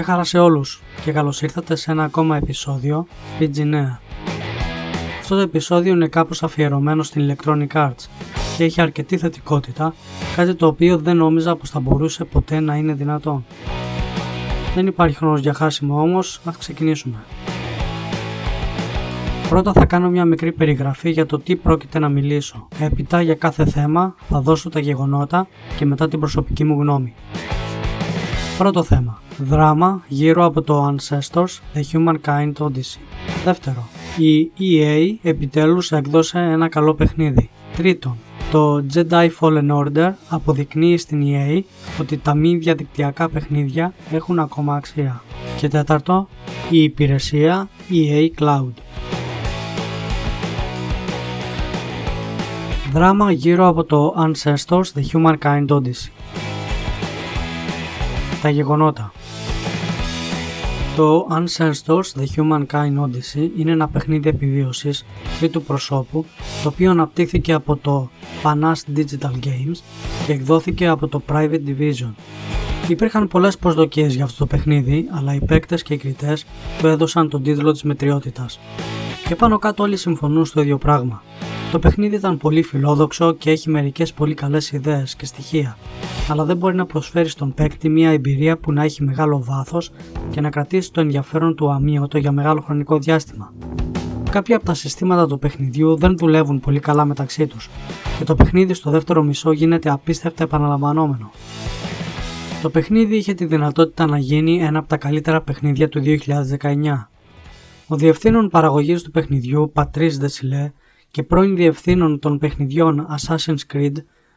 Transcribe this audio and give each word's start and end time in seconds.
Γεια 0.00 0.08
χαρά 0.08 0.24
σε 0.24 0.38
όλους 0.38 0.82
και 1.04 1.12
καλώς 1.12 1.42
ήρθατε 1.42 1.74
σε 1.74 1.90
ένα 1.90 2.04
ακόμα 2.04 2.36
επεισόδιο 2.36 3.06
PG 3.40 3.64
Νέα. 3.64 4.00
Αυτό 5.20 5.34
το 5.34 5.40
επεισόδιο 5.40 5.92
είναι 5.92 6.08
κάπως 6.08 6.42
αφιερωμένο 6.42 7.02
στην 7.02 7.36
Electronic 7.36 7.66
Arts 7.72 8.06
και 8.56 8.64
έχει 8.64 8.80
αρκετή 8.80 9.16
θετικότητα, 9.16 9.94
κάτι 10.36 10.54
το 10.54 10.66
οποίο 10.66 10.98
δεν 10.98 11.16
νόμιζα 11.16 11.56
πως 11.56 11.70
θα 11.70 11.80
μπορούσε 11.80 12.24
ποτέ 12.24 12.60
να 12.60 12.74
είναι 12.74 12.92
δυνατόν. 12.92 13.44
Δεν 14.74 14.86
υπάρχει 14.86 15.16
χρόνος 15.16 15.40
για 15.40 15.54
χάσιμο 15.54 16.00
όμως, 16.00 16.40
ας 16.44 16.56
ξεκινήσουμε. 16.56 17.16
Πρώτα 19.48 19.72
θα 19.72 19.84
κάνω 19.84 20.08
μια 20.10 20.24
μικρή 20.24 20.52
περιγραφή 20.52 21.10
για 21.10 21.26
το 21.26 21.38
τι 21.38 21.56
πρόκειται 21.56 21.98
να 21.98 22.08
μιλήσω. 22.08 22.68
Έπειτα 22.78 23.22
για 23.22 23.34
κάθε 23.34 23.64
θέμα 23.66 24.14
θα 24.28 24.40
δώσω 24.40 24.68
τα 24.68 24.80
γεγονότα 24.80 25.46
και 25.76 25.86
μετά 25.86 26.08
την 26.08 26.18
προσωπική 26.18 26.64
μου 26.64 26.80
γνώμη. 26.80 27.14
Πρώτο 28.60 28.82
θέμα. 28.82 29.22
Δράμα 29.38 30.02
γύρω 30.08 30.44
από 30.44 30.62
το 30.62 30.94
Ancestors 30.94 31.58
The 31.74 31.82
Humankind 31.92 32.52
Odyssey. 32.58 33.00
Δεύτερο. 33.44 33.88
Η 34.18 34.50
EA 34.58 35.14
επιτέλους 35.22 35.92
έκδωσε 35.92 36.38
ένα 36.38 36.68
καλό 36.68 36.94
παιχνίδι. 36.94 37.50
Τρίτον. 37.76 38.16
Το 38.50 38.84
Jedi 38.94 39.28
Fallen 39.40 39.70
Order 39.70 40.12
αποδεικνύει 40.28 40.96
στην 40.96 41.22
EA 41.24 41.60
ότι 42.00 42.16
τα 42.16 42.34
μη 42.34 42.56
διαδικτυακά 42.56 43.28
παιχνίδια 43.28 43.92
έχουν 44.10 44.38
ακόμα 44.38 44.74
αξία. 44.74 45.22
Και 45.56 45.68
τέταρτο. 45.68 46.28
Η 46.70 46.82
υπηρεσία 46.82 47.68
EA 47.90 48.28
Cloud. 48.38 48.72
Δράμα 52.92 53.32
γύρω 53.32 53.66
από 53.66 53.84
το 53.84 54.14
Ancestors 54.18 54.84
The 54.94 55.02
Humankind 55.12 55.66
Odyssey. 55.66 56.19
Τα 58.42 58.50
γεγονότα 58.50 59.12
Το 60.96 61.26
Ancestors 61.30 62.20
The 62.20 62.24
Humankind 62.36 63.00
Odyssey 63.04 63.50
είναι 63.56 63.70
ένα 63.70 63.88
παιχνίδι 63.88 64.28
επιβίωσης 64.28 65.04
τρίτου 65.38 65.62
προσώπου 65.62 66.24
το 66.62 66.68
οποίο 66.68 66.90
αναπτύχθηκε 66.90 67.52
από 67.52 67.76
το 67.76 68.10
Panas 68.42 68.96
Digital 68.96 69.32
Games 69.44 69.78
και 70.26 70.32
εκδόθηκε 70.32 70.86
από 70.86 71.08
το 71.08 71.22
Private 71.32 71.60
Division. 71.66 72.12
Υπήρχαν 72.88 73.28
πολλές 73.28 73.58
προσδοκίες 73.58 74.14
για 74.14 74.24
αυτό 74.24 74.38
το 74.38 74.46
παιχνίδι, 74.46 75.08
αλλά 75.10 75.34
οι 75.34 75.40
παίκτες 75.44 75.82
και 75.82 75.94
οι 75.94 75.96
κριτές 75.96 76.46
του 76.78 76.86
έδωσαν 76.86 77.28
τον 77.28 77.42
τίτλο 77.42 77.72
της 77.72 77.82
μετριότητας. 77.82 78.60
Και 79.28 79.36
πάνω 79.36 79.58
κάτω 79.58 79.82
όλοι 79.82 79.96
συμφωνούν 79.96 80.44
στο 80.44 80.60
ίδιο 80.60 80.78
πράγμα. 80.78 81.22
Το 81.70 81.78
παιχνίδι 81.78 82.16
ήταν 82.16 82.36
πολύ 82.36 82.62
φιλόδοξο 82.62 83.32
και 83.32 83.50
έχει 83.50 83.70
μερικές 83.70 84.12
πολύ 84.12 84.34
καλές 84.34 84.72
ιδέες 84.72 85.14
και 85.14 85.26
στοιχεία, 85.26 85.76
αλλά 86.28 86.44
δεν 86.44 86.56
μπορεί 86.56 86.74
να 86.74 86.86
προσφέρεις 86.86 87.32
στον 87.32 87.54
παίκτη 87.54 87.88
μια 87.88 88.10
εμπειρία 88.10 88.58
που 88.58 88.72
να 88.72 88.82
έχει 88.82 89.02
μεγάλο 89.02 89.42
βάθος 89.44 89.90
και 90.30 90.40
να 90.40 90.50
κρατήσει 90.50 90.92
το 90.92 91.00
ενδιαφέρον 91.00 91.54
του 91.54 91.70
αμύωτο 91.70 92.18
για 92.18 92.32
μεγάλο 92.32 92.60
χρονικό 92.60 92.98
διάστημα. 92.98 93.52
Κάποια 94.30 94.56
από 94.56 94.64
τα 94.64 94.74
συστήματα 94.74 95.26
του 95.26 95.38
παιχνιδιού 95.38 95.96
δεν 95.96 96.16
δουλεύουν 96.16 96.60
πολύ 96.60 96.80
καλά 96.80 97.04
μεταξύ 97.04 97.46
τους 97.46 97.70
και 98.18 98.24
το 98.24 98.34
παιχνίδι 98.34 98.74
στο 98.74 98.90
δεύτερο 98.90 99.22
μισό 99.22 99.52
γίνεται 99.52 99.90
απίστευτα 99.90 100.44
επαναλαμβανόμενο. 100.44 101.30
Το 102.62 102.70
παιχνίδι 102.70 103.16
είχε 103.16 103.34
τη 103.34 103.44
δυνατότητα 103.44 104.06
να 104.06 104.18
γίνει 104.18 104.62
ένα 104.62 104.78
από 104.78 104.88
τα 104.88 104.96
καλύτερα 104.96 105.40
παιχνίδια 105.40 105.88
του 105.88 106.02
2019. 106.04 107.08
Ο 107.86 107.96
διευθύνων 107.96 108.48
παραγωγής 108.48 109.02
του 109.02 109.10
παιχνιδιού, 109.10 109.72
Patrice 109.74 110.12
Desilets, 110.20 110.72
και 111.10 111.22
πρώην 111.22 111.56
διευθύνων 111.56 112.18
των 112.18 112.38
παιχνιδιών 112.38 113.06
Assassin's 113.18 113.74
Creed 113.74 113.92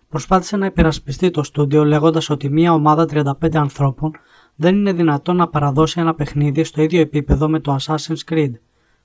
προσπάθησε 0.10 0.58
να 0.58 0.66
υπερασπιστεί 0.66 1.30
το 1.32 1.44
στούντιο 1.44 1.84
λέγοντας 1.84 2.30
ότι 2.30 2.50
μια 2.50 2.74
ομάδα 2.74 3.06
35 3.42 3.56
ανθρώπων 3.56 4.12
δεν 4.56 4.76
είναι 4.76 4.94
δυνατόν 4.94 5.36
να 5.36 5.48
παραδώσει 5.48 6.00
ένα 6.00 6.16
παιχνίδι 6.16 6.64
στο 6.64 6.82
ίδιο 6.82 7.02
επίπεδο 7.02 7.50
με 7.50 7.60
το 7.60 7.78
Assassin's 7.80 8.32
Creed. 8.32 8.52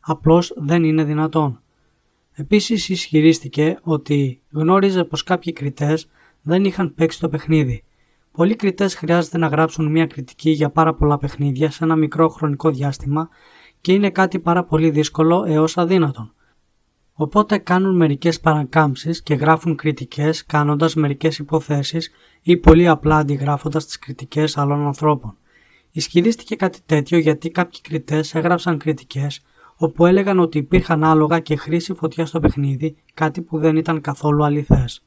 Απλώς 0.01 0.53
δεν 0.57 0.85
είναι 0.85 1.05
δυνατόν. 1.05 1.61
Επίσης 2.33 2.89
ισχυρίστηκε 2.89 3.79
ότι 3.83 4.41
γνώριζε 4.51 5.05
πως 5.05 5.25
κάποιοι 5.25 5.53
κριτές 5.53 6.09
δεν 6.43 6.65
είχαν 6.65 6.95
παίξει 6.95 7.21
το 7.21 7.29
παιχνίδι. 7.29 7.85
Πολλοί 8.33 8.57
κριτές 8.57 8.95
χρειάζεται 8.95 9.39
να 9.39 9.47
γράψουν 9.47 9.91
μια 9.91 10.07
κριτική 10.07 10.51
για 10.51 10.71
πάρα 10.71 10.95
πολλά 10.95 11.19
παιχνίδια 11.19 11.71
σε 11.71 11.85
ένα 11.85 11.97
μικρό 11.97 12.29
χρονικό 12.29 12.71
διάστημα 12.71 13.29
και 13.81 13.93
είναι 13.93 14.11
κάτι 14.11 14.39
πάρα 14.39 14.65
πολύ 14.65 14.91
δύσκολο 14.91 15.45
έως 15.47 15.77
αδύνατον. 15.77 16.33
Οπότε 17.21 17.59
κάνουν 17.59 17.97
μερικές 17.97 18.41
παρακάμψεις 18.41 19.23
και 19.23 19.35
γράφουν 19.35 19.77
κριτικές 19.77 20.47
κάνοντας 20.47 20.95
μερικές 20.95 21.39
υποθέσεις 21.39 22.11
ή 22.43 22.57
πολύ 22.57 22.89
απλά 22.89 23.17
αντιγράφοντας 23.17 23.87
τις 23.87 23.99
κριτικές 23.99 24.57
άλλων 24.57 24.87
ανθρώπων. 24.87 25.37
Ισχυρίστηκε 25.91 26.57
κάτι 26.57 26.79
τέτοιο 26.87 27.19
γιατί 27.19 27.51
κάποιοι 27.51 27.81
κριτές 27.81 28.35
έγραψαν 28.35 28.79
κριτικές 28.79 29.45
όπου 29.77 30.07
έλεγαν 30.07 30.39
ότι 30.39 30.59
υπήρχαν 30.59 31.05
άλογα 31.05 31.41
και 31.41 31.57
χρήση 31.57 31.95
φωτιά 31.95 32.27
στο 32.27 32.41
παιχνίδι, 32.41 32.97
κάτι 33.15 33.41
που 33.41 33.59
δεν 33.59 33.77
ήταν 33.77 34.01
καθόλου 34.01 34.45
αληθές. 34.45 35.03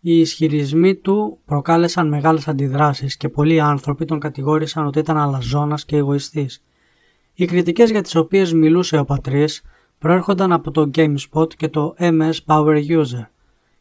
Οι 0.00 0.20
ισχυρισμοί 0.20 0.94
του 0.94 1.38
προκάλεσαν 1.44 2.08
μεγάλες 2.08 2.48
αντιδράσεις 2.48 3.16
και 3.16 3.28
πολλοί 3.28 3.60
άνθρωποι 3.60 4.04
τον 4.04 4.18
κατηγόρησαν 4.18 4.86
ότι 4.86 4.98
ήταν 4.98 5.16
αλαζόνας 5.16 5.84
και 5.84 5.96
εγωιστής. 5.96 6.62
Οι 7.34 7.44
κριτικές 7.44 7.90
για 7.90 8.02
τις 8.02 8.14
οποίες 8.14 8.52
μιλούσε 8.52 8.98
ο 8.98 9.04
πατρίς 9.04 9.62
προέρχονταν 9.98 10.52
από 10.52 10.70
το 10.70 10.90
GameSpot 10.94 11.54
και 11.54 11.68
το 11.68 11.94
MS 11.98 12.34
Power 12.46 12.86
User 12.88 13.26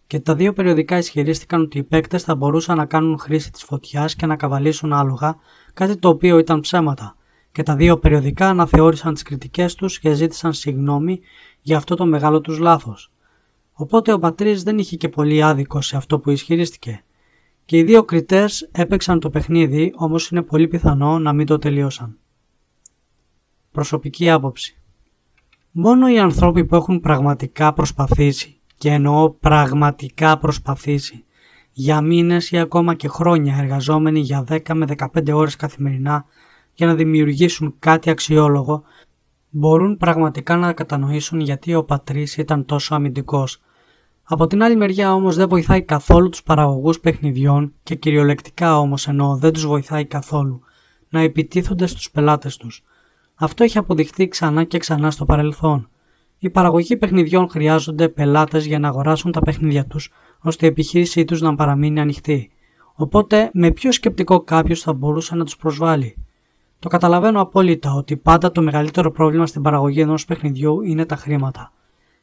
και 0.07 0.19
τα 0.19 0.35
δύο 0.35 0.53
περιοδικά 0.53 0.97
ισχυρίστηκαν 0.97 1.61
ότι 1.61 1.77
οι 1.77 1.83
παίκτες 1.83 2.23
θα 2.23 2.35
μπορούσαν 2.35 2.77
να 2.77 2.85
κάνουν 2.85 3.17
χρήση 3.17 3.51
της 3.51 3.63
φωτιάς 3.63 4.15
και 4.15 4.25
να 4.25 4.35
καβαλήσουν 4.35 4.93
άλογα, 4.93 5.35
κάτι 5.73 5.97
το 5.97 6.09
οποίο 6.09 6.37
ήταν 6.37 6.59
ψέματα 6.59 7.15
και 7.51 7.63
τα 7.63 7.75
δύο 7.75 7.97
περιοδικά 7.97 8.49
αναθεώρησαν 8.49 9.13
τις 9.13 9.23
κριτικές 9.23 9.75
τους 9.75 9.99
και 9.99 10.13
ζήτησαν 10.13 10.53
συγγνώμη 10.53 11.19
για 11.61 11.77
αυτό 11.77 11.95
το 11.95 12.05
μεγάλο 12.05 12.41
τους 12.41 12.57
λάθος. 12.59 13.11
Οπότε 13.73 14.13
ο 14.13 14.19
πατρίς 14.19 14.63
δεν 14.63 14.77
είχε 14.77 14.95
και 14.95 15.09
πολύ 15.09 15.43
άδικο 15.43 15.81
σε 15.81 15.97
αυτό 15.97 16.19
που 16.19 16.29
ισχυρίστηκε. 16.29 17.03
Και 17.65 17.77
οι 17.77 17.83
δύο 17.83 18.03
κριτές 18.03 18.69
έπαιξαν 18.71 19.19
το 19.19 19.29
παιχνίδι, 19.29 19.93
όμως 19.95 20.29
είναι 20.29 20.41
πολύ 20.41 20.67
πιθανό 20.67 21.19
να 21.19 21.33
μην 21.33 21.45
το 21.45 21.57
τελείωσαν. 21.57 22.17
Προσωπική 23.71 24.29
άποψη 24.29 24.77
Μόνο 25.77 26.09
οι 26.09 26.19
άνθρωποι 26.19 26.65
που 26.65 26.75
έχουν 26.75 26.99
πραγματικά 26.99 27.73
προσπαθήσει 27.73 28.59
και 28.77 28.89
εννοώ 28.89 29.29
πραγματικά 29.29 30.37
προσπαθήσει 30.37 31.25
για 31.71 32.01
μήνες 32.01 32.51
ή 32.51 32.57
ακόμα 32.57 32.93
και 32.93 33.07
χρόνια 33.07 33.57
εργαζόμενοι 33.57 34.19
για 34.19 34.43
10 34.49 34.59
με 34.73 34.85
15 35.13 35.31
ώρες 35.33 35.55
καθημερινά 35.55 36.25
για 36.73 36.87
να 36.87 36.95
δημιουργήσουν 36.95 37.75
κάτι 37.79 38.09
αξιόλογο 38.09 38.83
μπορούν 39.49 39.97
πραγματικά 39.97 40.55
να 40.57 40.73
κατανοήσουν 40.73 41.39
γιατί 41.39 41.75
ο 41.75 41.83
πατρίς 41.83 42.37
ήταν 42.37 42.65
τόσο 42.65 42.95
αμυντικός. 42.95 43.61
Από 44.23 44.47
την 44.47 44.63
άλλη 44.63 44.75
μεριά 44.75 45.13
όμως 45.13 45.35
δεν 45.35 45.49
βοηθάει 45.49 45.81
καθόλου 45.81 46.29
τους 46.29 46.43
παραγωγούς 46.43 46.99
παιχνιδιών 46.99 47.73
και 47.83 47.95
κυριολεκτικά 47.95 48.79
όμως 48.79 49.07
εννοώ 49.07 49.35
δεν 49.35 49.53
τους 49.53 49.65
βοηθάει 49.65 50.05
καθόλου 50.05 50.61
να 51.09 51.19
επιτίθονται 51.19 51.85
στους 51.85 52.11
πελάτες 52.11 52.57
τους. 52.57 52.83
Αυτό 53.35 53.63
έχει 53.63 53.77
αποδειχθεί 53.77 54.27
ξανά 54.27 54.63
και 54.63 54.77
ξανά 54.77 55.11
στο 55.11 55.25
παρελθόν. 55.25 55.89
Οι 56.37 56.49
παραγωγοί 56.49 56.97
παιχνιδιών 56.97 57.49
χρειάζονται 57.49 58.09
πελάτες 58.09 58.65
για 58.65 58.79
να 58.79 58.87
αγοράσουν 58.87 59.31
τα 59.31 59.41
παιχνίδια 59.41 59.85
τους, 59.85 60.11
ώστε 60.39 60.65
η 60.65 60.69
επιχείρησή 60.69 61.25
τους 61.25 61.41
να 61.41 61.55
παραμείνει 61.55 61.99
ανοιχτή. 61.99 62.51
Οπότε, 62.93 63.49
με 63.53 63.71
ποιο 63.71 63.91
σκεπτικό 63.91 64.39
κάποιος 64.39 64.81
θα 64.81 64.93
μπορούσε 64.93 65.35
να 65.35 65.43
τους 65.43 65.57
προσβάλλει. 65.57 66.15
Το 66.79 66.89
καταλαβαίνω 66.89 67.41
απόλυτα 67.41 67.93
ότι 67.93 68.17
πάντα 68.17 68.51
το 68.51 68.61
μεγαλύτερο 68.61 69.11
πρόβλημα 69.11 69.47
στην 69.47 69.61
παραγωγή 69.61 70.01
ενός 70.01 70.25
παιχνιδιού 70.25 70.81
είναι 70.81 71.05
τα 71.05 71.15
χρήματα. 71.15 71.71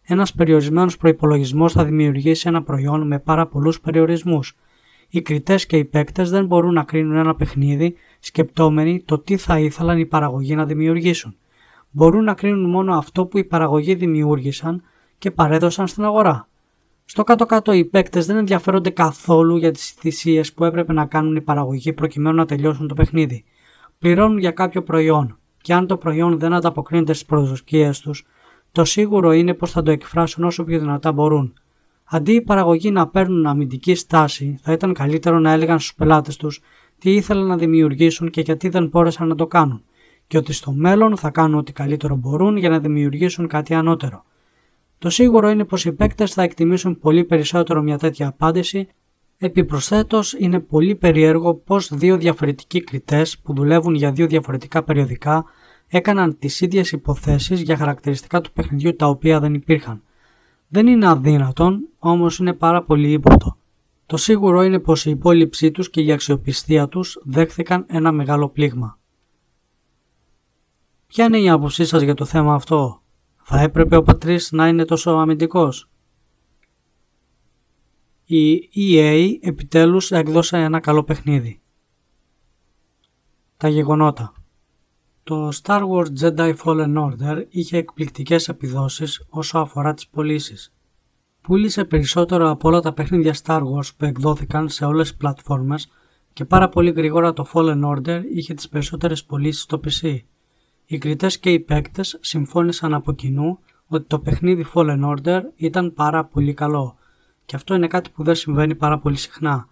Ένας 0.03 0.32
περιορισμένος 0.32 0.97
προπολογισμό 0.97 1.69
θα 1.69 1.85
δημιουργήσει 1.85 2.49
ένα 2.49 2.62
προϊόν 2.62 3.06
με 3.06 3.19
πάρα 3.19 3.47
πολλούς 3.47 3.81
περιορισμούς. 3.81 4.56
Οι 5.14 5.23
κριτές 5.23 5.67
και 5.67 5.76
οι 5.76 5.85
παίκτες 5.85 6.31
δεν 6.31 6.47
μπορούν 6.47 6.73
να 6.73 6.82
κρίνουν 6.82 7.17
ένα 7.17 7.35
παιχνίδι 7.35 7.94
σκεπτόμενοι 8.19 9.03
το 9.05 9.19
τι 9.19 9.37
θα 9.37 9.59
ήθελαν 9.59 9.99
οι 9.99 10.06
παραγωγοί 10.06 10.55
να 10.55 10.64
δημιουργήσουν. 10.64 11.37
Μπορούν 11.91 12.25
να 12.25 12.35
κρίνουν 12.35 12.70
μόνο 12.70 12.94
αυτό 12.94 13.26
που 13.26 13.38
οι 13.38 13.44
παραγωγοί 13.44 13.94
δημιούργησαν 13.94 14.82
και 15.19 15.31
παρέδωσαν 15.31 15.87
στην 15.87 16.05
αγορά. 16.05 16.49
Στο 17.05 17.25
κάτω-κάτω 17.25 17.73
οι 17.73 17.85
παίκτες 17.85 18.26
δεν 18.26 18.37
ενδιαφέρονται 18.37 18.91
καθόλου 18.91 19.56
για 19.56 19.70
τις 19.70 19.91
θυσίες 19.91 20.53
που 20.53 20.64
έπρεπε 20.64 20.93
να 20.93 21.06
κάνουν 21.06 21.37
οι 21.37 21.41
παραγωγοί 21.41 21.93
προκειμένου 21.93 22.37
να 22.37 22.47
τελειώσουν 22.47 22.88
το 22.88 22.94
παιχνίδι. 22.94 23.44
Πληρώνουν 23.99 24.38
για 24.38 24.50
κάποιο 24.50 24.82
προϊόν 24.82 25.38
και 25.61 25.75
αν 25.75 25.87
το 25.87 25.97
προϊόν 25.97 26.38
δεν 26.38 26.53
ανταποκρίνεται 26.53 27.12
στις 27.12 27.26
προσδοκίες 27.26 28.00
τους, 28.00 28.26
το 28.73 28.85
σίγουρο 28.85 29.32
είναι 29.32 29.55
πως 29.55 29.70
θα 29.70 29.82
το 29.82 29.91
εκφράσουν 29.91 30.44
όσο 30.44 30.64
πιο 30.64 30.79
δυνατά 30.79 31.12
μπορούν. 31.12 31.55
Αντί 32.14 32.32
οι 32.32 32.41
παραγωγοί 32.41 32.91
να 32.91 33.09
παίρνουν 33.09 33.47
αμυντική 33.47 33.94
στάση, 33.94 34.59
θα 34.62 34.73
ήταν 34.73 34.93
καλύτερο 34.93 35.38
να 35.38 35.53
έλεγαν 35.53 35.79
στους 35.79 35.94
πελάτες 35.94 36.37
τους 36.37 36.61
τι 36.99 37.14
ήθελαν 37.14 37.47
να 37.47 37.56
δημιουργήσουν 37.56 38.31
και 38.31 38.41
γιατί 38.41 38.69
δεν 38.69 38.87
μπόρεσαν 38.87 39.29
να 39.29 39.35
το 39.35 39.47
κάνουν, 39.47 39.82
και 40.26 40.37
ότι 40.37 40.53
στο 40.53 40.73
μέλλον 40.73 41.17
θα 41.17 41.31
κάνουν 41.31 41.59
ό,τι 41.59 41.73
καλύτερο 41.73 42.17
μπορούν 42.17 42.56
για 42.56 42.69
να 42.69 42.79
δημιουργήσουν 42.79 43.47
κάτι 43.47 43.75
ανώτερο. 43.75 44.25
Το 44.99 45.11
σίγουρο 45.11 45.49
είναι 45.49 45.64
πως 45.64 45.85
οι 45.85 45.93
παίκτες 45.93 46.32
θα 46.32 46.43
εκτιμήσουν 46.43 46.99
πολύ 46.99 47.25
περισσότερο 47.25 47.82
μια 47.82 47.99
τέτοια 47.99 48.26
απάντηση, 48.29 48.88
Επιπροσθέτως 49.38 50.32
είναι 50.32 50.61
πολύ 50.61 50.94
περίεργο 50.94 51.55
πως 51.55 51.94
δύο 51.94 52.17
διαφορετικοί 52.17 52.81
κριτές 52.81 53.38
που 53.38 53.55
δουλεύουν 53.55 53.94
για 53.94 54.12
δύο 54.12 54.26
διαφορετικά 54.26 54.82
περιοδικά 54.82 55.44
έκαναν 55.88 56.38
τις 56.38 56.61
ίδιες 56.61 56.93
υποθέσεις 56.93 57.61
για 57.61 57.76
χαρακτηριστικά 57.76 58.41
του 58.41 58.53
παιχνιδιού 58.53 58.97
τα 58.97 59.06
οποία 59.06 59.41
δεν 59.41 59.55
υπήρχαν. 59.55 60.03
Δεν 60.75 60.87
είναι 60.87 61.09
αδύνατον, 61.09 61.89
όμως 61.99 62.39
είναι 62.39 62.53
πάρα 62.53 62.83
πολύ 62.83 63.13
ύποπτο. 63.13 63.57
Το 64.07 64.17
σίγουρο 64.17 64.63
είναι 64.63 64.79
πως 64.79 65.07
η 65.07 65.11
υπόλοιψή 65.11 65.71
τους 65.71 65.91
και 65.91 66.01
η 66.01 66.13
αξιοπιστία 66.13 66.89
τους 66.89 67.21
δέχθηκαν 67.25 67.85
ένα 67.89 68.13
μεγάλο 68.13 68.49
πλήγμα. 68.49 68.99
Ποια 71.07 71.25
είναι 71.25 71.39
η 71.39 71.49
άποψή 71.49 71.85
σας 71.85 72.03
για 72.03 72.15
το 72.15 72.25
θέμα 72.25 72.55
αυτό; 72.55 73.03
Θα 73.43 73.61
έπρεπε 73.61 73.97
ο 73.97 74.03
πατρίς 74.03 74.53
να 74.53 74.69
είναι 74.69 74.85
τόσο 74.85 75.11
αμυντικός; 75.11 75.91
Η 78.25 78.69
EA 78.77 79.37
επιτέλους 79.41 80.11
έκδωσε 80.11 80.57
ένα 80.57 80.81
καλό 80.81 81.05
παιχνίδι. 81.05 81.61
Τα 83.57 83.69
γεγονότα 83.69 84.33
Το 85.25 85.49
Star 85.63 85.83
Wars 85.89 86.07
Jedi 86.21 86.55
Fallen 86.65 86.95
Order 86.97 87.45
είχε 87.49 87.77
εκπληκτικές 87.77 88.49
επιδόσεις 88.49 89.25
όσο 89.29 89.59
αφορά 89.59 89.95
τις 89.95 90.09
πωλήσεις. 90.09 90.73
Πούλησε 91.41 91.85
περισσότερο 91.85 92.51
από 92.51 92.69
όλα 92.69 92.81
τα 92.81 92.93
παιχνίδια 92.93 93.35
Star 93.43 93.61
Wars 93.61 93.89
που 93.97 94.05
εκδόθηκαν 94.05 94.69
σε 94.69 94.85
όλες 94.85 95.09
τις 95.09 95.17
πλατφόρμες 95.17 95.91
και 96.33 96.45
πάρα 96.45 96.69
πολύ 96.69 96.91
γρήγορα 96.91 97.33
το 97.33 97.47
Fallen 97.53 97.81
Order 97.85 98.23
είχε 98.35 98.55
τις 98.55 98.69
περισσότερες 98.69 99.25
πωλήσεις 99.25 99.63
στο 99.63 99.81
PC. 99.85 100.19
Οι 100.87 100.99
κριτές 100.99 101.39
και 101.39 101.51
οι 101.51 101.61
παίκτες 101.61 102.19
συμφώνησαν 102.21 102.95
από 102.95 103.13
κοινού 103.13 103.59
ότι 103.87 104.05
το 104.07 104.19
παιχνίδι 104.19 104.67
Fallen 104.75 105.17
Order 105.17 105.41
ήταν 105.57 105.95
πάρα 105.95 106.25
πολύ 106.25 106.55
καλό 106.55 106.97
και 107.45 107.57
αυτό 107.57 107.75
είναι 107.75 107.87
κάτι 107.87 108.11
που 108.11 108.25
δεν 108.25 108.35
συμβαίνει 108.35 108.75
πάρα 108.75 108.99
πολύ 108.99 109.17
συχνά. 109.17 109.69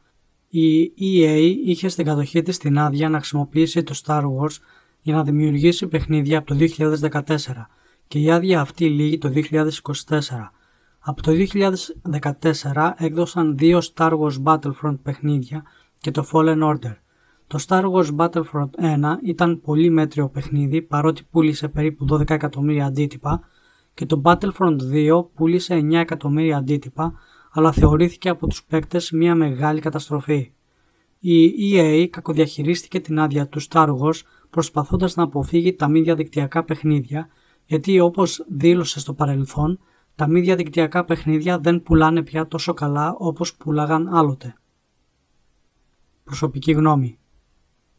Η 0.49 0.85
EA 0.85 1.55
είχε 1.64 1.88
στην 1.88 2.05
κατοχή 2.05 2.43
της 2.43 2.58
την 2.58 2.79
άδεια 2.79 3.08
να 3.08 3.19
χρησιμοποιήσει 3.19 3.82
το 3.82 4.00
Star 4.05 4.23
Wars 4.23 4.56
για 5.00 5.14
να 5.14 5.23
δημιουργήσει 5.23 5.87
παιχνίδια 5.87 6.38
από 6.38 6.47
το 6.47 6.56
2014 7.11 7.32
και 8.08 8.19
η 8.19 8.31
άδεια 8.31 8.61
αυτή 8.61 8.88
λύγει 8.88 9.19
το 9.19 9.32
2024. 9.35 9.41
Από 10.99 11.23
το 11.23 11.32
2014 12.73 12.93
έκδοσαν 12.97 13.56
δύο 13.56 13.79
Star 13.94 14.12
Wars 14.19 14.43
Battlefront 14.44 14.99
παιχνίδια 15.02 15.62
και 16.00 16.11
το 16.11 16.26
Fallen 16.32 16.62
Order. 16.62 16.94
Το 17.47 17.64
Star 17.67 17.85
Wars 17.93 18.17
Battlefront 18.17 18.70
1 18.82 19.17
ήταν 19.23 19.61
πολύ 19.61 19.91
μέτριο 19.91 20.29
παιχνίδι 20.29 20.82
παρότι 20.82 21.23
πούλησε 21.31 21.69
περίπου 21.69 22.06
12 22.11 22.31
εκατομμύρια 22.31 22.87
αντίτυπα 22.87 23.41
και 23.94 24.06
το 24.06 24.23
Battlefront 24.25 24.76
2 24.93 25.25
πούλησε 25.35 25.75
9 25.75 25.93
εκατομμύρια 25.93 26.56
αντίτυπα 26.56 27.14
αλλά 27.52 27.73
θεωρήθηκε 27.73 28.29
από 28.29 28.47
τους 28.47 28.64
παίκτες 28.64 29.11
μια 29.11 29.35
μεγάλη 29.35 29.81
καταστροφή. 29.81 30.52
Η 31.19 31.52
EA 31.75 32.06
κακοδιαχειρίστηκε 32.11 33.00
την 33.00 33.19
άδεια 33.19 33.49
του 33.49 33.61
Star 33.62 33.88
Wars 33.88 34.20
προσπαθώντας 34.50 35.17
να 35.17 35.23
αποφύγει 35.23 35.75
τα 35.75 35.88
μη 35.88 36.00
διαδικτυακά 36.00 36.64
παιχνίδια 36.64 37.29
γιατί 37.64 38.00
όπως 38.00 38.44
δήλωσε 38.49 39.00
στο 39.00 39.14
παρελθόν 39.14 39.79
τα 40.14 40.29
μη 40.29 40.41
διαδικτυακά 40.41 41.05
παιχνίδια 41.05 41.58
δεν 41.58 41.82
πουλάνε 41.82 42.23
πια 42.23 42.47
τόσο 42.47 42.75
καλά 42.75 43.14
όπως 43.19 43.56
πουλάγαν 43.56 44.08
άλλοτε. 44.14 44.55
Προσωπική 46.25 46.73
γνώμη 46.73 47.19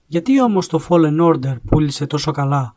Γιατί 0.06 0.42
όμως 0.42 0.68
το 0.68 0.86
Fallen 0.89 1.19
Order 1.21 1.56
πούλησε 1.65 2.06
τόσο 2.06 2.31
καλά; 2.31 2.75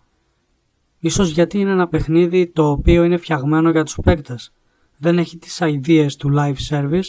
Ίσως 0.98 1.30
γιατί 1.30 1.58
είναι 1.58 1.70
ένα 1.70 1.88
παιχνίδι 1.88 2.46
το 2.46 2.70
οποίο 2.70 3.04
είναι 3.04 3.16
φτιαγμένο 3.16 3.70
για 3.70 3.84
τους 3.84 3.98
παίκτες 4.02 4.52
δεν 4.98 5.18
έχει 5.18 5.38
τις 5.38 5.60
ιδέες 5.60 6.16
του 6.16 6.30
live 6.36 6.56
service, 6.68 7.08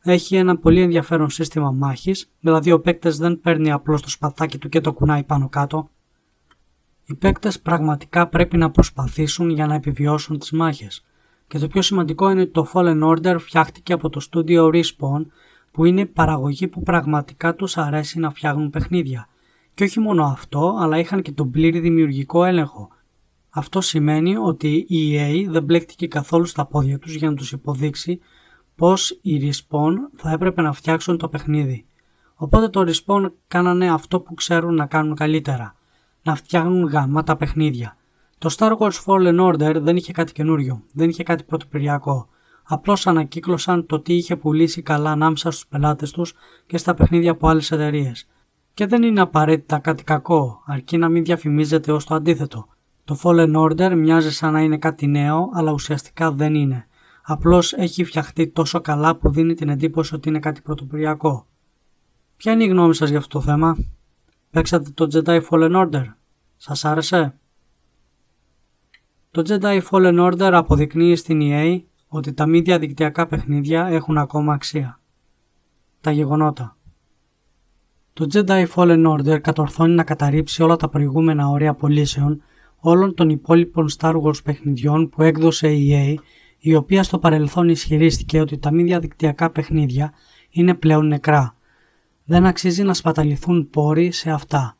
έχει 0.00 0.36
ένα 0.36 0.58
πολύ 0.58 0.80
ενδιαφέρον 0.80 1.30
σύστημα 1.30 1.70
μάχης, 1.70 2.30
δηλαδή 2.40 2.72
ο 2.72 2.80
παίκτη 2.80 3.08
δεν 3.08 3.40
παίρνει 3.40 3.72
απλώς 3.72 4.02
το 4.02 4.08
σπαθάκι 4.08 4.58
του 4.58 4.68
και 4.68 4.80
το 4.80 4.92
κουνάει 4.92 5.24
πάνω 5.24 5.48
κάτω. 5.48 5.90
Οι 7.06 7.14
παίκτες 7.14 7.60
πραγματικά 7.60 8.28
πρέπει 8.28 8.56
να 8.56 8.70
προσπαθήσουν 8.70 9.50
για 9.50 9.66
να 9.66 9.74
επιβιώσουν 9.74 10.38
τις 10.38 10.50
μάχες. 10.50 11.04
Και 11.46 11.58
το 11.58 11.66
πιο 11.66 11.82
σημαντικό 11.82 12.30
είναι 12.30 12.40
ότι 12.40 12.50
το 12.50 12.70
Fallen 12.72 13.02
Order 13.02 13.36
φτιάχτηκε 13.38 13.92
από 13.92 14.08
το 14.08 14.26
Studio 14.30 14.74
Respawn, 14.74 15.26
που 15.70 15.84
είναι 15.84 16.06
παραγωγή 16.06 16.68
που 16.68 16.82
πραγματικά 16.82 17.54
τους 17.54 17.76
αρέσει 17.76 18.18
να 18.18 18.30
φτιάχνουν 18.30 18.70
παιχνίδια. 18.70 19.28
Και 19.74 19.84
όχι 19.84 20.00
μόνο 20.00 20.24
αυτό, 20.24 20.76
αλλά 20.80 20.98
είχαν 20.98 21.22
και 21.22 21.32
τον 21.32 21.50
πλήρη 21.50 21.78
δημιουργικό 21.78 22.44
έλεγχο. 22.44 22.88
Αυτό 23.50 23.80
σημαίνει 23.80 24.36
ότι 24.36 24.86
η 24.88 25.16
EA 25.16 25.46
δεν 25.48 25.62
μπλέκτηκε 25.64 26.06
καθόλου 26.06 26.44
στα 26.44 26.66
πόδια 26.66 26.98
τους 26.98 27.14
για 27.14 27.30
να 27.30 27.36
τους 27.36 27.52
υποδείξει 27.52 28.20
πως 28.76 29.18
οι 29.22 29.40
Respawn 29.42 29.92
θα 30.16 30.30
έπρεπε 30.30 30.62
να 30.62 30.72
φτιάξουν 30.72 31.18
το 31.18 31.28
παιχνίδι. 31.28 31.86
Οπότε 32.34 32.68
το 32.68 32.84
Respawn 32.86 33.30
κάνανε 33.48 33.90
αυτό 33.90 34.20
που 34.20 34.34
ξέρουν 34.34 34.74
να 34.74 34.86
κάνουν 34.86 35.14
καλύτερα, 35.14 35.76
να 36.24 36.34
φτιάχνουν 36.34 36.84
γαμάτα 36.84 37.36
παιχνίδια. 37.36 37.96
Το 38.38 38.54
Star 38.58 38.76
Wars 38.78 39.04
Fallen 39.04 39.40
Order 39.40 39.76
δεν 39.80 39.96
είχε 39.96 40.12
κάτι 40.12 40.32
καινούριο, 40.32 40.82
δεν 40.92 41.08
είχε 41.08 41.22
κάτι 41.22 41.44
πρωτοπηριακό. 41.44 42.28
Απλώς 42.64 43.06
ανακύκλωσαν 43.06 43.86
το 43.86 44.00
τι 44.00 44.14
είχε 44.14 44.36
πουλήσει 44.36 44.82
καλά 44.82 45.10
ανάμεσα 45.10 45.50
στους 45.50 45.66
πελάτες 45.66 46.10
τους 46.10 46.34
και 46.66 46.78
στα 46.78 46.94
παιχνίδια 46.94 47.30
από 47.30 47.48
άλλες 47.48 47.70
εταιρείες. 47.70 48.28
Και 48.74 48.86
δεν 48.86 49.02
είναι 49.02 49.20
απαραίτητα 49.20 49.78
κάτι 49.78 50.04
κακό, 50.04 50.62
αρκεί 50.66 50.96
να 50.96 51.08
μην 51.08 51.24
διαφημίζεται 51.24 51.92
ως 51.92 52.04
το 52.04 52.14
αντίθετο. 52.14 52.66
Το 53.04 53.18
Fallen 53.22 53.56
Order 53.56 53.94
μοιάζει 53.96 54.32
σαν 54.32 54.52
να 54.52 54.60
είναι 54.60 54.78
κάτι 54.78 55.06
νέο, 55.06 55.50
αλλά 55.52 55.72
ουσιαστικά 55.72 56.32
δεν 56.32 56.54
είναι. 56.54 56.86
Απλώς 57.22 57.72
έχει 57.72 58.04
φτιαχτεί 58.04 58.48
τόσο 58.48 58.80
καλά 58.80 59.16
που 59.16 59.30
δίνει 59.30 59.54
την 59.54 59.68
εντύπωση 59.68 60.14
ότι 60.14 60.28
είναι 60.28 60.38
κάτι 60.38 60.60
πρωτοποριακό. 60.60 61.46
Ποια 62.36 62.52
είναι 62.52 62.64
η 62.64 62.68
γνώμη 62.68 62.94
σας 62.94 63.08
για 63.08 63.18
αυτό 63.18 63.38
το 63.38 63.44
θέμα; 63.44 63.76
Παίξατε 64.54 64.90
το 64.90 65.08
Jedi 65.12 65.40
Fallen 65.50 65.72
Order? 65.72 66.04
Σας 66.56 66.84
άρεσε; 66.84 67.38
Το 69.30 69.42
Jedi 69.48 69.80
Fallen 69.90 70.30
Order 70.30 70.50
αποδεικνύει 70.52 71.16
στην 71.16 71.40
EA 71.42 71.82
ότι 72.08 72.32
τα 72.32 72.46
μη 72.46 72.60
διαδικτυακά 72.60 73.26
παιχνίδια 73.26 73.86
έχουν 73.86 74.18
ακόμα 74.18 74.52
αξία. 74.52 75.00
Τα 76.00 76.10
γεγονότα 76.10 76.76
Το 78.12 78.26
Jedi 78.32 78.66
Fallen 78.74 79.06
Order 79.06 79.40
κατορθώνει 79.40 79.94
να 79.94 80.04
καταρρύψει 80.04 80.62
όλα 80.62 80.76
τα 80.76 80.88
προηγούμενα 80.88 81.48
όρια 81.48 81.74
πωλήσεων 81.74 82.42
όλων 82.76 83.14
των 83.14 83.28
υπόλοιπων 83.28 83.86
Star 83.98 84.20
Wars 84.22 84.44
παιχνιδιών 84.44 85.08
που 85.08 85.22
έκδοσε 85.22 85.68
η 85.72 85.90
EA, 85.92 86.22
η 86.58 86.74
οποία 86.74 87.02
στο 87.02 87.18
παρελθόν 87.18 87.68
ισχυρίστηκε 87.68 88.40
ότι 88.40 88.58
τα 88.58 88.70
μη 88.72 88.82
διαδικτυακά 88.82 89.50
παιχνίδια 89.50 90.12
είναι 90.50 90.74
πλέον 90.74 91.06
νεκρά. 91.06 91.53
Δεν 92.24 92.46
αξίζει 92.46 92.82
να 92.82 92.94
σπαταληθούν 92.94 93.70
πόροι 93.70 94.10
σε 94.10 94.30
αυτά. 94.30 94.76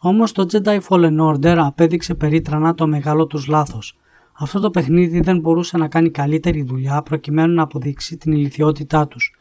Όμως 0.00 0.32
το 0.32 0.46
Jedi 0.52 0.80
Fallen 0.88 1.18
Order 1.20 1.56
απέδειξε 1.58 2.14
περίτρανα 2.14 2.74
το 2.74 2.86
μεγάλο 2.86 3.26
τους 3.26 3.46
λάθος. 3.46 3.98
Αυτό 4.32 4.60
το 4.60 4.70
παιχνίδι 4.70 5.20
δεν 5.20 5.38
μπορούσε 5.38 5.76
να 5.76 5.88
κάνει 5.88 6.10
καλύτερη 6.10 6.62
δουλειά 6.62 7.02
προκειμένου 7.02 7.54
να 7.54 7.62
αποδείξει 7.62 8.16
την 8.16 8.32
ηλικιότητά 8.32 9.08
τους. 9.08 9.34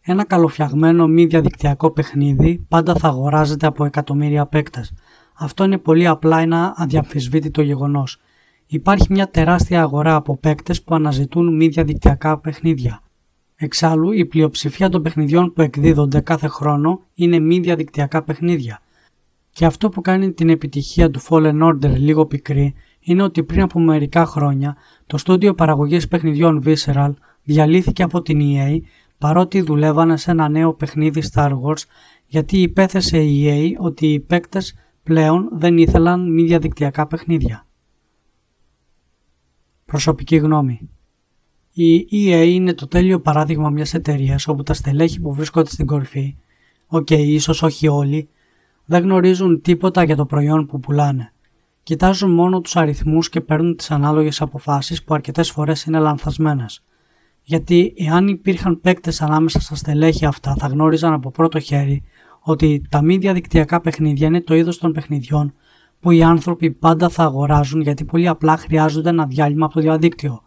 Ένα 0.00 0.24
καλοφτιαγμένο 0.24 1.06
μη 1.06 1.24
διαδικτυακό 1.24 1.90
παιχνίδι 1.90 2.66
πάντα 2.68 2.94
θα 2.94 3.08
αγοράζεται 3.08 3.66
από 3.66 3.84
εκατομμύρια 3.84 4.46
παίκτες 4.46 4.92
αυτό 5.34 5.64
είναι 5.64 5.78
πολύ 5.78 6.06
απλά 6.06 6.38
ένα 6.38 6.74
αδιαμφισβήτητο 6.76 7.62
γεγονός. 7.62 8.20
Υπάρχει 8.66 9.06
μια 9.10 9.30
τεράστια 9.30 9.82
αγορά 9.82 10.14
από 10.14 10.36
παίκτες 10.36 10.82
που 10.82 10.94
αναζητούν 10.94 11.56
μη 11.56 11.68
διαδικτυακά 11.68 12.38
παιχνίδια. 12.38 13.01
Εξάλλου, 13.64 14.12
η 14.12 14.26
πλειοψηφία 14.26 14.88
των 14.88 15.02
παιχνιδιών 15.02 15.52
που 15.52 15.62
εκδίδονται 15.62 16.20
κάθε 16.20 16.48
χρόνο 16.48 17.00
είναι 17.14 17.38
μη 17.38 17.58
διαδικτυακά 17.58 18.22
παιχνίδια. 18.22 18.80
Και 19.50 19.64
αυτό 19.64 19.88
που 19.88 20.00
κάνει 20.00 20.32
την 20.32 20.48
επιτυχία 20.48 21.10
του 21.10 21.20
Fallen 21.28 21.62
Order 21.62 21.96
λίγο 21.96 22.26
πικρή 22.26 22.74
είναι 23.00 23.22
ότι 23.22 23.42
πριν 23.42 23.62
από 23.62 23.80
μερικά 23.80 24.26
χρόνια 24.26 24.76
το 25.06 25.16
στούντιο 25.16 25.54
παραγωγής 25.54 26.08
παιχνιδιών 26.08 26.62
Visceral 26.66 27.12
διαλύθηκε 27.42 28.02
από 28.02 28.22
την 28.22 28.40
EA 28.42 28.80
παρότι 29.18 29.60
δουλεύανε 29.60 30.16
σε 30.16 30.30
ένα 30.30 30.48
νέο 30.48 30.74
παιχνίδι 30.74 31.22
Star 31.32 31.50
Wars 31.50 31.82
γιατί 32.26 32.62
υπέθεσε 32.62 33.18
η 33.18 33.44
EA 33.46 33.84
ότι 33.84 34.06
οι 34.06 34.20
παίκτες 34.20 34.74
πλέον 35.02 35.48
δεν 35.52 35.78
ήθελαν 35.78 36.32
μη 36.32 36.42
διαδικτυακά 36.42 37.06
παιχνίδια. 37.06 37.66
Προσωπική 39.84 40.36
γνώμη 40.36 40.90
Η 41.74 42.06
EA 42.10 42.46
είναι 42.48 42.74
το 42.74 42.88
τέλειο 42.88 43.20
παράδειγμα 43.20 43.70
μιας 43.70 43.94
εταιρείας 43.94 44.48
όπου 44.48 44.62
τα 44.62 44.74
στελέχη 44.74 45.20
που 45.20 45.34
βρίσκονται 45.34 45.70
στην 45.70 45.86
κορυφή, 45.86 46.36
ok, 46.86 47.06
okay, 47.10 47.18
ίσως 47.18 47.62
όχι 47.62 47.88
όλοι, 47.88 48.28
δεν 48.84 49.02
γνωρίζουν 49.02 49.60
τίποτα 49.60 50.02
για 50.02 50.16
το 50.16 50.26
προϊόν 50.26 50.66
που 50.66 50.80
πουλάνε. 50.80 51.32
Κοιτάζουν 51.82 52.30
μόνο 52.30 52.60
τους 52.60 52.76
αριθμούς 52.76 53.28
και 53.28 53.40
παίρνουν 53.40 53.76
τις 53.76 53.90
ανάλογες 53.90 54.40
αποφάσεις 54.40 55.04
που 55.04 55.14
αρκετές 55.14 55.50
φορές 55.50 55.84
είναι 55.84 55.98
λανθασμένες. 55.98 56.82
Γιατί 57.42 57.94
εάν 57.96 58.28
υπήρχαν 58.28 58.80
παίκτες 58.80 59.22
ανάμεσα 59.22 59.60
στα 59.60 59.74
στελέχη 59.74 60.26
αυτά 60.26 60.54
θα 60.58 60.66
γνώριζαν 60.66 61.12
από 61.12 61.30
πρώτο 61.30 61.58
χέρι 61.58 62.02
ότι 62.40 62.82
τα 62.88 63.02
μη 63.02 63.16
διαδικτυακά 63.16 63.80
παιχνίδια 63.80 64.26
είναι 64.26 64.40
το 64.40 64.54
είδος 64.54 64.78
των 64.78 64.92
παιχνιδιών 64.92 65.54
που 66.00 66.10
οι 66.10 66.22
άνθρωποι 66.22 66.70
πάντα 66.70 67.08
θα 67.08 67.22
αγοράζουν 67.22 67.80
γιατί 67.80 68.04
πολύ 68.04 68.28
απλά 68.28 68.56
χρειάζονται 68.56 69.08
ένα 69.08 69.26
διάλειμμα 69.26 69.64
από 69.64 69.74
το 69.74 69.80
διαδίκτυο. 69.80 70.42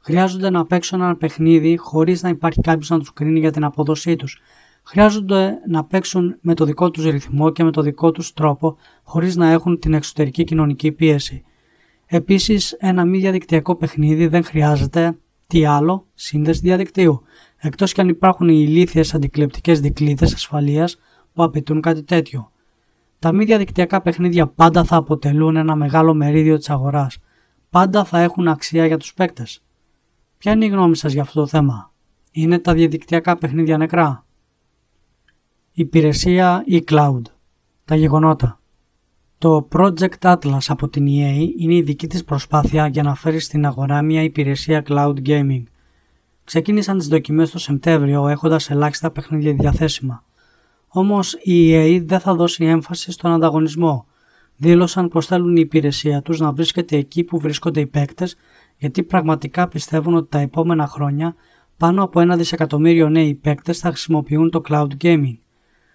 Χρειάζονται 0.00 0.50
να 0.50 0.66
παίξουν 0.66 1.00
ένα 1.00 1.16
παιχνίδι 1.16 1.76
χωρίς 1.76 2.22
να 2.22 2.28
υπάρχει 2.28 2.60
κάποιος 2.60 2.90
να 2.90 2.98
τους 2.98 3.12
κρίνει 3.12 3.38
για 3.38 3.50
την 3.50 3.64
απόδοσή 3.64 4.16
τους. 4.16 4.40
χρειάζονται 4.82 5.54
να 5.68 5.84
παίξουν 5.84 6.36
με 6.40 6.54
το 6.54 6.64
δικό 6.64 6.90
τους 6.90 7.04
ρυθμό 7.04 7.50
και 7.50 7.64
με 7.64 7.70
το 7.70 7.82
δικό 7.82 8.10
τους 8.12 8.32
τρόπο 8.32 8.76
χωρίς 9.02 9.36
να 9.36 9.50
έχουν 9.50 9.78
την 9.78 9.94
εξωτερική 9.94 10.44
κοινωνική 10.44 10.92
πίεση. 10.92 11.42
Επίσης, 12.06 12.72
ένα 12.72 13.04
μη 13.04 13.18
διαδικτυακό 13.18 13.76
παιχνίδι 13.76 14.26
δεν 14.26 14.44
χρειάζεται 14.44 15.18
τι 15.46 15.64
άλλο, 15.64 16.06
σύνδεση 16.14 16.60
διαδικτύου, 16.60 17.22
εκτός 17.56 17.92
και 17.92 18.00
αν 18.00 18.08
υπάρχουν 18.08 18.48
οι 18.48 18.64
ηλίθιες 18.68 19.14
αντικλεπτικές 19.14 19.80
δικλείδες 19.80 20.34
ασφαλείας 20.34 20.98
που 21.32 21.42
απαιτούν 21.42 21.80
κάτι 21.80 22.02
τέτοιο. 22.02 22.50
Τα 23.18 23.32
μη 23.32 23.44
διαδικτυακά 23.44 24.00
παιχνίδια 24.00 24.46
πάντα 24.46 24.84
θα 24.84 24.96
αποτελούν 24.96 25.56
ένα 25.56 25.74
μεγάλο 25.74 26.14
μερίδιο 26.14 26.56
της 26.56 26.70
αγοράς. 26.70 27.18
Πάντα 27.70 28.04
θα 28.04 28.20
έχουν 28.20 28.48
αξία 28.48 28.86
για 28.86 28.96
τους 28.96 29.14
παίκτες. 29.14 29.62
Ποια 30.38 30.52
είναι 30.52 30.64
η 30.64 30.68
γνώμη 30.68 30.96
σας 30.96 31.12
για 31.12 31.22
αυτό 31.22 31.40
το 31.40 31.46
θέμα; 31.46 31.92
Είναι 32.30 32.58
τα 32.58 32.74
διαδικτυακά 32.74 33.36
παιχνίδια 33.36 33.76
νεκρά; 33.76 34.24
Υπηρεσία 35.72 36.62
ή 36.66 36.84
cloud. 36.88 37.22
Τα 37.84 37.94
γεγονότα. 37.94 38.60
Το 39.38 39.68
Project 39.72 40.18
Atlas 40.20 40.58
από 40.66 40.88
την 40.88 41.06
EA 41.06 41.48
είναι 41.58 41.74
η 41.74 41.82
δική 41.82 42.06
της 42.06 42.24
προσπάθεια 42.24 42.86
για 42.86 43.02
να 43.02 43.14
φέρει 43.14 43.38
στην 43.38 43.66
αγορά 43.66 44.02
μια 44.02 44.22
υπηρεσία 44.22 44.82
cloud 44.86 45.14
gaming. 45.26 45.62
Ξεκίνησαν 46.44 46.98
τις 46.98 47.08
δοκιμές 47.08 47.50
το 47.50 47.58
Σεπτέμβριο 47.58 48.28
έχοντας 48.28 48.70
ελάχιστα 48.70 49.10
παιχνίδια 49.10 49.52
διαθέσιμα. 49.52 50.24
Όμως 50.88 51.32
η 51.32 51.70
EA 51.72 52.02
δεν 52.04 52.20
θα 52.20 52.34
δώσει 52.34 52.64
έμφαση 52.64 53.12
στον 53.12 53.32
ανταγωνισμό. 53.32 54.06
Δήλωσαν 54.56 55.08
πως 55.08 55.26
θέλουν 55.26 55.56
η 55.56 55.60
υπηρεσία 55.60 56.22
τους 56.22 56.40
να 56.40 56.52
βρίσκεται 56.52 56.96
εκεί 56.96 57.24
που 57.24 57.38
βρίσκονται 57.38 57.80
οι 57.80 57.86
παίκτες 57.86 58.36
γιατί 58.78 59.02
πραγματικά 59.02 59.68
πιστεύουν 59.68 60.14
ότι 60.14 60.28
τα 60.30 60.38
επόμενα 60.38 60.86
χρόνια 60.86 61.34
πάνω 61.76 62.02
από 62.02 62.20
ένα 62.20 62.36
δισεκατομμύριο 62.36 63.08
νέοι 63.08 63.34
παίκτες 63.34 63.78
θα 63.78 63.88
χρησιμοποιούν 63.88 64.50
το 64.50 64.60
cloud 64.68 64.88
gaming. 65.00 65.36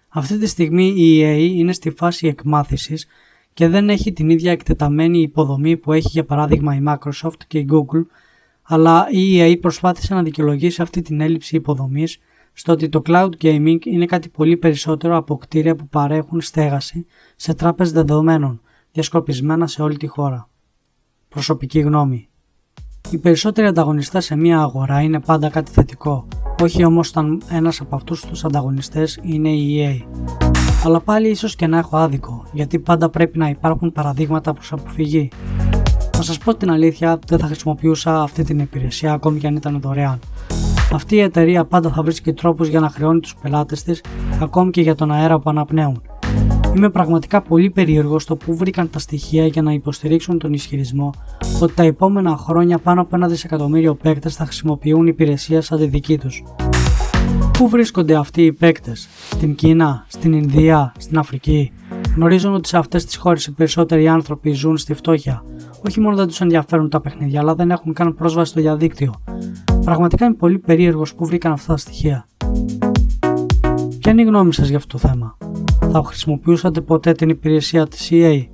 Αυτή 0.09 0.37
τη 0.37 0.47
στιγμή 0.47 0.93
η 0.97 1.21
EA 1.21 1.57
είναι 1.57 1.73
στη 1.73 1.89
φάση 1.89 2.27
εκμάθησης 2.27 3.07
και 3.53 3.67
δεν 3.67 3.89
έχει 3.89 4.13
την 4.13 4.29
ίδια 4.29 4.51
εκτεταμένη 4.51 5.19
υποδομή 5.19 5.77
που 5.77 5.93
έχει 5.93 6.07
για 6.07 6.25
παράδειγμα 6.25 6.75
η 6.75 6.83
Microsoft 6.87 7.43
και 7.47 7.59
η 7.59 7.67
Google, 7.71 8.05
αλλά 8.63 9.07
η 9.11 9.37
EA 9.39 9.59
προσπάθησε 9.61 10.13
να 10.13 10.23
δικαιολογήσει 10.23 10.81
αυτή 10.81 11.01
την 11.01 11.21
έλλειψη 11.21 11.55
υποδομής 11.55 12.19
στο 12.53 12.71
ότι 12.71 12.89
το 12.89 13.01
cloud 13.05 13.29
gaming 13.41 13.85
είναι 13.85 14.05
κάτι 14.05 14.29
πολύ 14.29 14.57
περισσότερο 14.57 15.17
από 15.17 15.37
κτίρια 15.37 15.75
που 15.75 15.87
παρέχουν 15.87 16.41
στέγαση 16.41 17.05
σε 17.35 17.53
τράπεζες 17.53 17.93
δεδομένων, 17.93 18.61
διασκορπισμένα 18.91 19.67
σε 19.67 19.81
όλη 19.81 19.97
τη 19.97 20.07
χώρα. 20.07 20.49
Προσωπική 21.29 21.79
γνώμη. 21.79 22.27
Οι 23.13 23.17
περισσότεροι 23.17 23.67
ανταγωνιστές 23.67 24.25
σε 24.25 24.36
μια 24.36 24.60
αγορά 24.60 25.01
είναι 25.01 25.20
πάντα 25.20 25.50
κάτι 25.50 25.72
θετικό, 25.72 26.27
όχι 26.62 26.86
όμως 26.86 27.10
όταν 27.10 27.41
ένας 27.50 27.82
από 27.82 27.96
αυτούς 27.96 28.25
τους 28.25 28.46
ανταγωνιστές 28.46 29.20
είναι 29.22 29.50
η 29.50 29.77
EA. 29.77 30.20
Αλλά 30.86 31.00
πάλι 31.00 31.29
ίσως 31.29 31.55
και 31.55 31.67
να 31.67 31.77
έχω 31.77 31.98
άδικο, 31.98 32.46
γιατί 32.51 32.79
πάντα 32.79 33.10
πρέπει 33.10 33.38
να 33.38 33.50
υπάρχουν 33.50 33.91
παραδείγματα 33.91 34.53
προς 34.53 34.72
αποφυγή. 34.72 35.29
Να 36.17 36.22
σας 36.22 36.38
πω 36.38 36.55
την 36.55 36.72
αλήθεια, 36.72 37.20
δεν 37.27 37.39
θα 37.39 37.46
χρησιμοποιούσα 37.46 38.22
αυτή 38.22 38.43
την 38.43 38.60
υπηρεσία 38.60 39.13
ακόμη 39.13 39.39
και 39.39 39.48
αν 39.48 39.55
ήταν 39.55 39.79
δωρεάν. 39.82 40.20
Αυτή 40.93 41.15
η 41.15 41.22
εταιρεία 41.22 41.65
πάντα 41.65 41.89
θα 41.89 42.03
βρίσκει 42.03 42.34
τρόπους 42.34 42.67
για 42.67 42.79
να 42.79 42.89
χρεώνει 42.89 43.20
τους 43.20 43.36
πελάτες 43.41 43.84
της, 43.84 44.01
ακόμη 44.41 44.72
και 44.72 44.82
για 44.82 44.96
τον 44.96 45.12
αέρα 45.12 45.39
που 45.39 45.50
αναπνέουν. 45.50 46.01
Είμαι 46.75 46.89
πραγματικά 46.89 47.41
πολύ 47.41 47.69
περίεργος 47.69 48.23
στο 48.23 48.35
που 48.35 48.55
βρήκαν 48.55 48.89
τα 48.89 48.99
στοιχεία 48.99 49.45
για 49.45 49.61
να 49.61 49.71
υποστηρίξουν 49.71 50.39
τον 50.39 50.53
ισχυρισμό 50.53 51.13
ότι 51.61 51.73
τα 51.73 51.83
επόμενα 51.83 52.37
χρόνια 52.37 52.77
πάνω 52.77 53.01
από 53.01 53.15
ένα 53.15 53.27
δισεκατομμύριο 53.27 53.95
παίκτες 53.95 54.35
θα 54.35 54.45
χρησιμοποιούν 54.45 55.07
υπηρεσία 55.07 55.61
σαν 55.61 55.77
τη 55.77 55.85
δική 55.85 56.17
τους. 56.17 56.43
Πού 57.57 57.69
βρίσκονται 57.69 58.15
αυτοί 58.15 58.45
οι 58.45 58.53
παίκτες, 58.53 59.07
στην 59.31 59.55
Κίνα, 59.55 60.05
στην 60.07 60.33
Ινδία, 60.33 60.93
στην 60.97 61.17
Αφρική; 61.17 61.71
Γνωρίζουν 62.15 62.53
ότι 62.53 62.67
σε 62.67 62.77
αυτές 62.77 63.05
τις 63.05 63.15
χώρες 63.15 63.45
οι 63.45 63.51
περισσότεροι 63.51 64.07
άνθρωποι 64.07 64.51
ζουν 64.51 64.77
στη 64.77 64.93
φτώχεια. 64.93 65.43
Όχι 65.87 65.99
μόνο 65.99 66.15
δεν 66.15 66.27
τους 66.27 66.41
ενδιαφέρουν 66.41 66.89
τα 66.89 67.01
παιχνίδια, 67.01 67.39
αλλά 67.39 67.55
δεν 67.55 67.71
έχουν 67.71 67.93
καν 67.93 68.15
πρόσβαση 68.15 68.51
στο 68.51 68.61
διαδίκτυο. 68.61 69.13
Πραγματικά 69.83 70.25
είμαι 70.25 70.35
πολύ 70.35 70.59
περίεργος 70.59 71.15
που 71.15 71.25
βρήκαν 71.25 71.51
αυτά 71.51 71.73
τα 71.73 71.77
στοιχεία. 71.77 72.27
Ποια 73.99 74.11
είναι 74.11 74.21
η 74.21 74.25
γνώμη 74.25 74.53
σας 74.53 74.67
για 74.67 74.77
αυτό 74.77 74.97
το 74.97 75.07
θέμα; 75.07 75.37
Θα 75.95 76.03
χρησιμοποιούσατε 76.03 76.81
ποτέ 76.81 77.12
την 77.12 77.29
υπηρεσία 77.29 77.88
της 77.88 78.09
EA. 78.12 78.47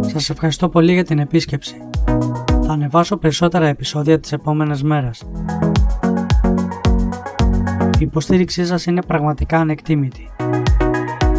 Σας 0.00 0.30
ευχαριστώ 0.30 0.68
πολύ 0.68 0.92
για 0.92 1.04
την 1.04 1.18
επίσκεψη. 1.18 1.74
Θα 2.66 2.72
ανεβάσω 2.72 3.16
περισσότερα 3.16 3.66
επεισόδια 3.66 4.20
τις 4.20 4.32
επόμενες 4.32 4.82
μέρες. 4.82 5.22
Η 7.98 8.00
υποστήριξή 8.00 8.64
σας 8.64 8.86
είναι 8.86 9.02
πραγματικά 9.02 9.58
ανεκτήμητη. 9.58 10.30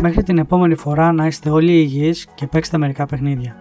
Μέχρι 0.01 0.23
την 0.23 0.37
επόμενη 0.37 0.75
φορά 0.75 1.11
να 1.11 1.25
είστε 1.25 1.49
όλοι 1.49 1.71
υγιείς 1.71 2.27
και 2.35 2.47
παίξτε 2.47 2.77
μερικά 2.77 3.05
παιχνίδια. 3.05 3.59